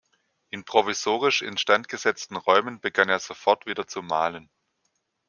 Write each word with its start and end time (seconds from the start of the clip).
In 0.49 0.63
provisorisch 0.65 1.43
instandgesetzten 1.43 2.35
Räumen 2.35 2.79
begann 2.81 3.07
er 3.09 3.19
sofort 3.19 3.67
wieder 3.67 3.85
zu 3.85 4.01
malen. 4.01 4.49